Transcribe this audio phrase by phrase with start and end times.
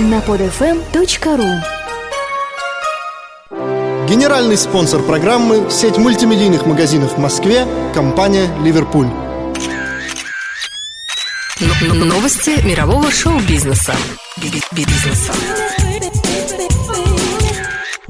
[0.00, 1.60] на podfm.ru
[4.08, 9.08] Генеральный спонсор программы– сеть мультимедийных магазинов в Москве, компания «Ливерпуль».
[11.82, 13.94] Новости мирового шоу-бизнеса.
[14.72, 15.32] Бизнеса.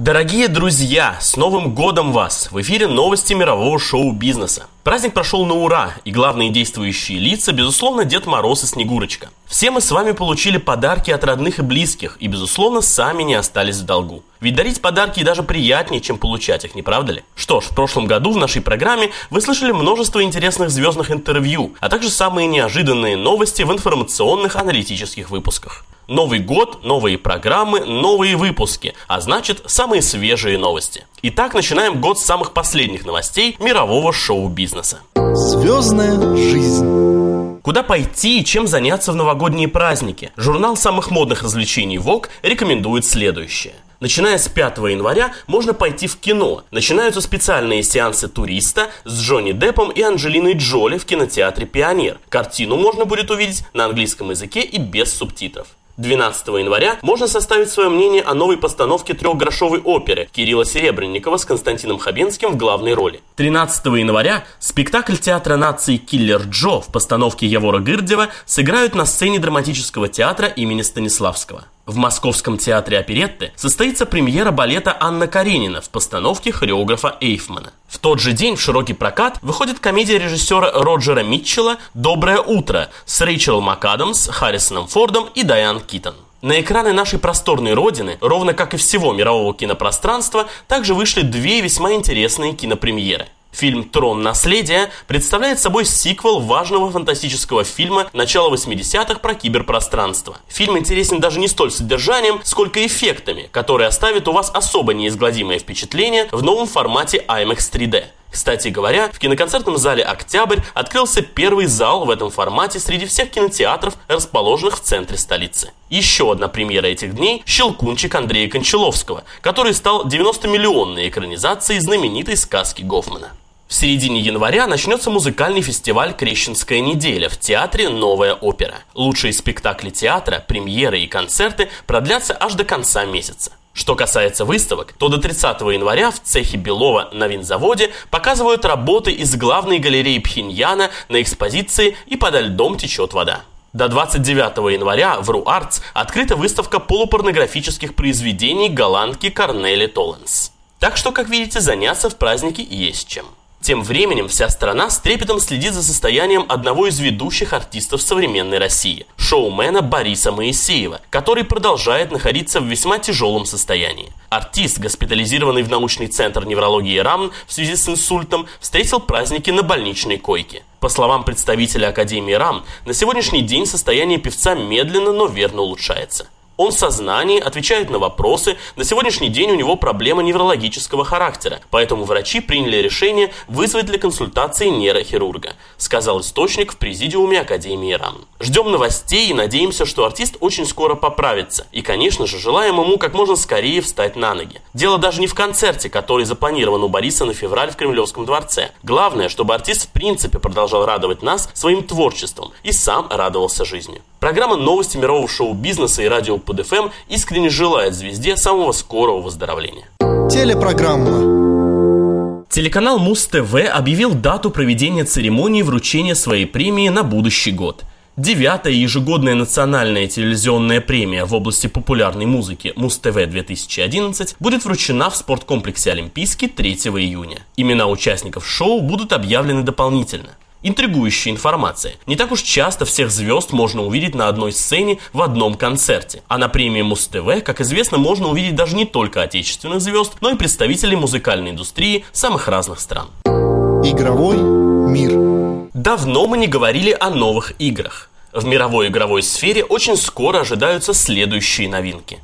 [0.01, 2.49] Дорогие друзья, с Новым годом вас!
[2.51, 4.67] В эфире новости мирового шоу-бизнеса.
[4.83, 9.29] Праздник прошел на ура, и главные действующие лица, безусловно, Дед Мороз и Снегурочка.
[9.45, 13.77] Все мы с вами получили подарки от родных и близких, и, безусловно, сами не остались
[13.77, 14.23] в долгу.
[14.41, 17.25] Ведь дарить подарки даже приятнее, чем получать их, не правда ли?
[17.37, 21.91] Что ж, в прошлом году в нашей программе вы слышали множество интересных звездных интервью, а
[21.91, 25.85] также самые неожиданные новости в информационных аналитических выпусках.
[26.11, 31.07] Новый год, новые программы, новые выпуски, а значит самые свежие новости.
[31.23, 35.03] Итак, начинаем год с самых последних новостей мирового шоу-бизнеса.
[35.15, 37.61] Звездная жизнь.
[37.63, 40.33] Куда пойти и чем заняться в новогодние праздники?
[40.37, 43.75] Журнал самых модных развлечений Vogue рекомендует следующее.
[44.01, 46.65] Начиная с 5 января можно пойти в кино.
[46.73, 52.19] Начинаются специальные сеансы «Туриста» с Джонни Деппом и Анджелиной Джоли в кинотеатре «Пионер».
[52.31, 55.69] Картину можно будет увидеть на английском языке и без субтитров.
[56.01, 61.99] 12 января можно составить свое мнение о новой постановке трехгрошовой оперы Кирилла Серебренникова с Константином
[61.99, 63.21] Хабенским в главной роли.
[63.37, 70.09] 13 января спектакль театра нации «Киллер Джо» в постановке Явора Гырдева сыграют на сцене драматического
[70.09, 71.65] театра имени Станиславского.
[71.91, 77.73] В Московском театре оперетты состоится премьера балета Анна Каренина в постановке хореографа Эйфмана.
[77.89, 83.21] В тот же день в широкий прокат выходит комедия режиссера Роджера Митчелла «Доброе утро» с
[83.21, 86.15] Рэйчел МакАдамс, Харрисоном Фордом и Дайан Китон.
[86.43, 91.95] На экраны нашей просторной родины, ровно как и всего мирового кинопространства, также вышли две весьма
[91.95, 94.23] интересные кинопремьеры– Фильм «Трон.
[94.23, 100.39] Наследие» представляет собой сиквел важного фантастического фильма начала 80-х про киберпространство.
[100.49, 106.29] Фильм интересен даже не столь содержанием, сколько эффектами, которые оставят у вас особо неизгладимое впечатление
[106.31, 108.05] в новом формате IMAX 3D.
[108.31, 113.95] Кстати говоря, в киноконцертном зале «Октябрь» открылся первый зал в этом формате среди всех кинотеатров,
[114.07, 115.73] расположенных в центре столицы.
[115.89, 123.33] Еще одна премьера этих дней– «Щелкунчик» Андрея Кончаловского, который стал 90-миллионной экранизацией знаменитой сказки Гофмана.
[123.71, 128.75] В середине января начнется музыкальный фестиваль «Крещенская неделя» в театре «Новая опера».
[128.95, 133.53] Лучшие спектакли театра, премьеры и концерты продлятся аж до конца месяца.
[133.73, 139.37] Что касается выставок, то до 30 января в цехе Белова на винзаводе показывают работы из
[139.37, 143.43] главной галереи Пхеньяна на экспозиции «И подо льдом течет вода».
[143.73, 150.51] До 29 января в РУАРТС открыта выставка полупорнографических произведений голландки Корнели Толленс.
[150.81, 153.27] Так что, как видите, заняться в празднике есть чем.
[153.71, 159.07] Тем временем вся страна с трепетом следит за состоянием одного из ведущих артистов современной России–
[159.17, 164.13] шоумена Бориса Моисеева, который продолжает находиться в весьма тяжелом состоянии.
[164.29, 170.19] Артист, госпитализированный в научный центр неврологии РАМН в связи с инсультом, встретил праздники на больничной
[170.19, 170.65] койке.
[170.81, 176.27] По словам представителя Академии РАМ, на сегодняшний день состояние певца медленно, но верно улучшается.
[176.61, 178.59] Он в сознании, отвечает на вопросы.
[178.77, 184.69] На сегодняшний день у него проблема неврологического характера, поэтому врачи приняли решение вызвать для консультации
[184.69, 188.27] нейрохирурга, сказал источник в президиуме Академии РАН.
[188.41, 191.67] Ждем новостей и надеемся, что артист очень скоро поправится.
[191.73, 194.61] И, конечно же, желаем ему как можно скорее встать на ноги.
[194.75, 198.73] Дело даже не в концерте, который запланирован у Бориса на февраль в Кремлевском дворце.
[198.83, 204.03] Главное, чтобы артист в принципе продолжал радовать нас своим творчеством и сам радовался жизни.
[204.21, 209.89] Программа «Новости мирового шоу-бизнеса» и радио под ФМ искренне желает звезде самого скорого выздоровления.
[210.31, 212.45] Телепрограмма.
[212.51, 217.85] Телеканал Муз-ТВ объявил дату проведения церемонии вручения своей премии на будущий год.
[218.19, 225.93] Девятая ежегодная национальная телевизионная премия в области популярной музыки Муз-ТВ 2011 будет вручена в спорткомплексе
[225.93, 227.39] Олимпийский 3 июня.
[227.57, 230.37] Имена участников шоу будут объявлены дополнительно.
[230.63, 231.95] Интригующая информация.
[232.07, 236.23] Не так уж часто всех звезд можно увидеть на одной сцене в одном концерте.
[236.29, 240.37] А на премии Муз-ТВ, как известно, можно увидеть даже не только отечественных звезд, но и
[240.37, 243.09] представителей музыкальной индустрии самых разных стран.
[243.25, 245.71] Игровой мир.
[245.73, 248.11] Давно мы не говорили о новых играх.
[248.33, 252.19] В мировой игровой сфере очень скоро ожидаются следующие новинки.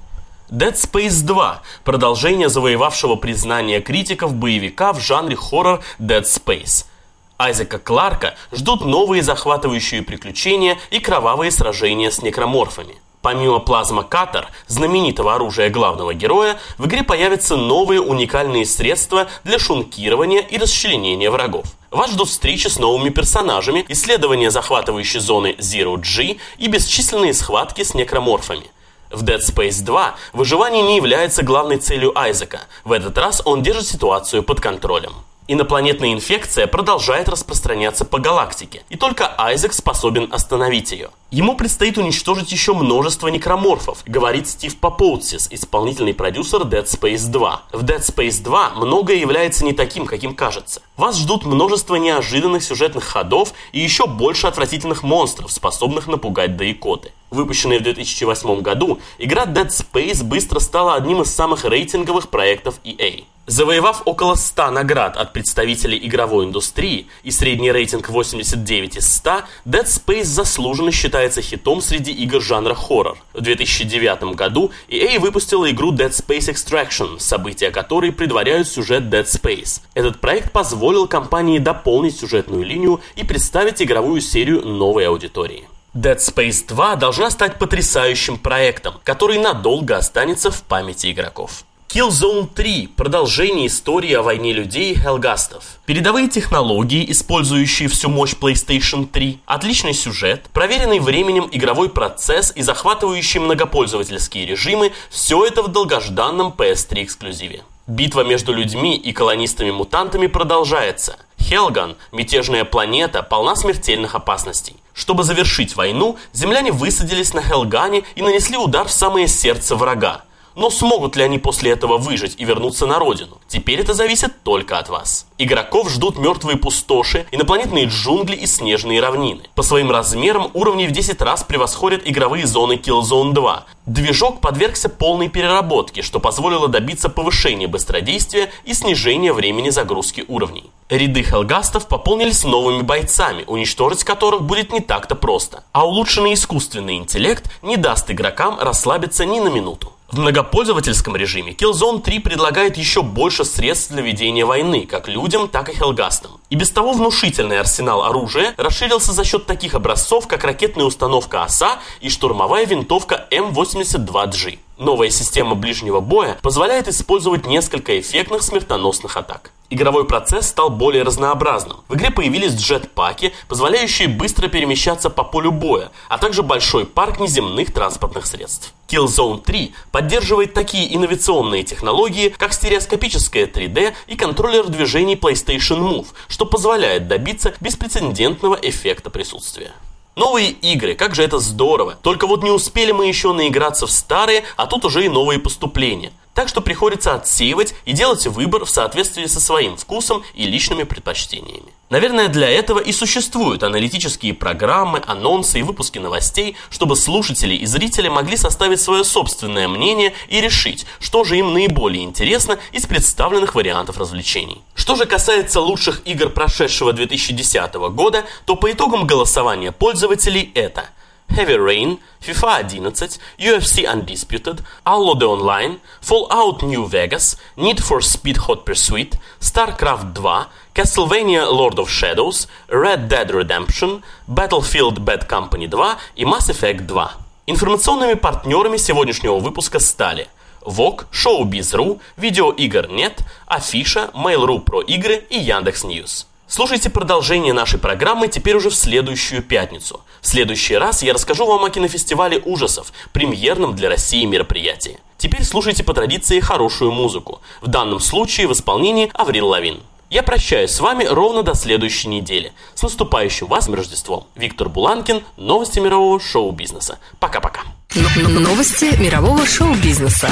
[0.50, 6.84] Dead Space 2– продолжение завоевавшего признание критиков боевика в жанре хоррор Dead Space–
[7.38, 12.96] Айзека Кларка ждут новые захватывающие приключения и кровавые сражения с некроморфами.
[13.20, 20.40] Помимо плазма Катер, знаменитого оружия главного героя, в игре появятся новые уникальные средства для шункирования
[20.40, 21.66] и расчленения врагов.
[21.90, 27.94] Вас ждут встречи с новыми персонажами, исследования захватывающей зоны Zero G и бесчисленные схватки с
[27.94, 28.70] некроморфами.
[29.10, 32.60] В Dead Space 2 выживание не является главной целью Айзека.
[32.84, 35.12] В этот раз он держит ситуацию под контролем.
[35.48, 41.10] Инопланетная инфекция продолжает распространяться по галактике, и только Айзек способен остановить ее.
[41.30, 47.62] Ему предстоит уничтожить еще множество некроморфов, говорит Стив Попоутсис, исполнительный продюсер Dead Space 2.
[47.70, 50.82] В Dead Space 2 многое является не таким, каким кажется.
[50.96, 57.12] Вас ждут множество неожиданных сюжетных ходов и еще больше отвратительных монстров, способных напугать до икоты.
[57.30, 63.22] Выпущенная в 2008 году, игра Dead Space быстро стала одним из самых рейтинговых проектов EA.
[63.48, 69.30] Завоевав около 100 наград от представителей игровой индустрии и средний рейтинг 89 из 100,
[69.64, 73.18] Dead Space заслуженно считается хитом среди игр жанра хоррор.
[73.34, 79.80] В 2009 году EA выпустила игру Dead Space Extraction, события которой предваряют сюжет Dead Space.
[79.94, 85.68] Этот проект позволил компании дополнить сюжетную линию и представить игровую серию новой аудитории.
[85.94, 91.64] Dead Space 2 должна стать потрясающим проектом, который надолго останется в памяти игроков.
[91.88, 95.62] Killzone 3– продолжение истории о войне людей и хелгастов.
[95.86, 103.40] Передовые технологии, использующие всю мощь PlayStation 3, отличный сюжет, проверенный временем игровой процесс и захватывающие
[103.40, 107.62] многопользовательские режимы– все это в долгожданном PS3 эксклюзиве.
[107.86, 111.16] Битва между людьми и колонистами-мутантами продолжается.
[111.38, 114.74] Хелган, мятежная планета, полна смертельных опасностей.
[114.92, 120.22] Чтобы завершить войну, земляне высадились на Хелгане и нанесли удар в самое сердце врага.
[120.56, 123.38] Но смогут ли они после этого выжить и вернуться на родину?
[123.46, 125.26] Теперь это зависит только от вас.
[125.36, 129.42] Игроков ждут мертвые пустоши, инопланетные джунгли и снежные равнины.
[129.54, 133.66] По своим размерам уровни в 10 раз превосходят игровые зоны Killzone 2.
[133.84, 140.70] Движок подвергся полной переработке, что позволило добиться повышения быстродействия и снижения времени загрузки уровней.
[140.88, 145.64] Ряды хелгастов пополнились новыми бойцами, уничтожить которых будет не так-то просто.
[145.72, 149.92] А улучшенный искусственный интеллект не даст игрокам расслабиться ни на минуту.
[150.08, 155.68] В многопользовательском режиме Killzone 3 предлагает еще больше средств для ведения войны, как людям, так
[155.68, 156.40] и хелгастам.
[156.48, 161.80] И без того внушительный арсенал оружия расширился за счет таких образцов, как ракетная установка ОСА
[162.00, 164.58] и штурмовая винтовка М82G.
[164.78, 169.50] Новая система ближнего боя позволяет использовать несколько эффектных смертоносных атак.
[169.68, 171.78] Игровой процесс стал более разнообразным.
[171.88, 177.72] В игре появились джетпаки, позволяющие быстро перемещаться по полю боя, а также большой парк неземных
[177.72, 178.72] транспортных средств.
[178.88, 186.46] Killzone 3 поддерживает такие инновационные технологии, как стереоскопическое 3D и контроллер движений PlayStation Move, что
[186.46, 189.72] позволяет добиться беспрецедентного эффекта присутствия.
[190.14, 191.98] Новые игры, как же это здорово.
[192.00, 196.12] Только вот не успели мы еще наиграться в старые, а тут уже и новые поступления.
[196.36, 201.72] Так что приходится отсеивать и делать выбор в соответствии со своим вкусом и личными предпочтениями.
[201.88, 208.08] Наверное, для этого и существуют аналитические программы, анонсы и выпуски новостей, чтобы слушатели и зрители
[208.08, 213.96] могли составить свое собственное мнение и решить, что же им наиболее интересно из представленных вариантов
[213.96, 214.60] развлечений.
[214.74, 220.90] Что же касается лучших игр прошедшего 2010 года, то по итогам голосования пользователей это–
[221.28, 228.36] Heavy Rain, FIFA 11, UFC Undisputed, Halo The Online, Fallout New Vegas, Need for Speed
[228.46, 235.96] Hot Pursuit, StarCraft 2, Castlevania Lords of Shadow, Red Dead Redemption, Battlefield Bad Company 2
[236.16, 237.10] и Mass Effect 2.
[237.46, 240.28] Информационными партнерами сегодняшнего выпуска стали
[240.62, 246.26] VOG, Showbiz.ru, Видеоигр.нет, Афиша, Mail.ru про игры и Яндекс.News.
[246.48, 250.02] Слушайте продолжение нашей программы теперь уже в следующую пятницу.
[250.20, 255.00] В следующий раз я расскажу вам о кинофестивале ужасов, премьерном для России мероприятии.
[255.18, 259.80] Теперь слушайте по традиции хорошую музыку, в данном случае в исполнении Аврил Лавин.
[260.08, 262.52] Я прощаюсь с вами ровно до следующей недели.
[262.76, 264.28] С наступающим вас Рождеством.
[264.36, 267.00] Виктор Буланкин, новости мирового шоу-бизнеса.
[267.18, 267.62] Пока-пока.
[267.96, 270.30] Новости мирового шоу-бизнеса.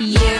[0.00, 0.39] You